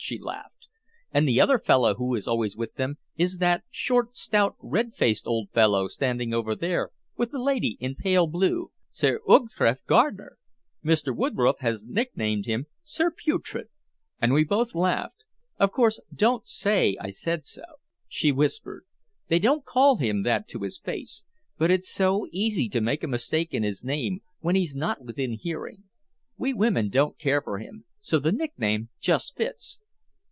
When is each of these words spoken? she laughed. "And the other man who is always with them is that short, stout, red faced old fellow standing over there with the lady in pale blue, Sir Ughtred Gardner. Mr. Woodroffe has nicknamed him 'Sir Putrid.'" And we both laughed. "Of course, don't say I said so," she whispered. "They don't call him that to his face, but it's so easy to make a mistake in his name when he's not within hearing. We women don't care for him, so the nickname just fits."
she 0.03 0.17
laughed. 0.17 0.67
"And 1.11 1.27
the 1.27 1.39
other 1.39 1.61
man 1.69 1.93
who 1.95 2.15
is 2.15 2.27
always 2.27 2.57
with 2.57 2.73
them 2.73 2.97
is 3.17 3.37
that 3.37 3.63
short, 3.69 4.15
stout, 4.15 4.55
red 4.59 4.95
faced 4.95 5.27
old 5.27 5.51
fellow 5.51 5.87
standing 5.87 6.33
over 6.33 6.55
there 6.55 6.89
with 7.17 7.31
the 7.31 7.37
lady 7.39 7.77
in 7.79 7.93
pale 7.95 8.25
blue, 8.25 8.71
Sir 8.91 9.19
Ughtred 9.29 9.77
Gardner. 9.85 10.39
Mr. 10.83 11.15
Woodroffe 11.15 11.59
has 11.59 11.85
nicknamed 11.85 12.47
him 12.47 12.65
'Sir 12.83 13.11
Putrid.'" 13.11 13.69
And 14.19 14.33
we 14.33 14.43
both 14.43 14.73
laughed. 14.73 15.23
"Of 15.59 15.71
course, 15.71 15.99
don't 16.13 16.47
say 16.47 16.97
I 16.99 17.11
said 17.11 17.45
so," 17.45 17.61
she 18.07 18.31
whispered. 18.31 18.85
"They 19.27 19.37
don't 19.37 19.63
call 19.63 19.97
him 19.97 20.23
that 20.23 20.47
to 20.49 20.61
his 20.63 20.79
face, 20.79 21.23
but 21.59 21.69
it's 21.69 21.89
so 21.93 22.25
easy 22.31 22.67
to 22.69 22.81
make 22.81 23.03
a 23.03 23.07
mistake 23.07 23.53
in 23.53 23.61
his 23.61 23.83
name 23.83 24.21
when 24.39 24.55
he's 24.55 24.75
not 24.75 25.05
within 25.05 25.33
hearing. 25.33 25.83
We 26.39 26.55
women 26.55 26.89
don't 26.89 27.19
care 27.19 27.41
for 27.41 27.59
him, 27.59 27.85
so 28.01 28.17
the 28.17 28.31
nickname 28.31 28.89
just 28.99 29.37
fits." 29.37 29.79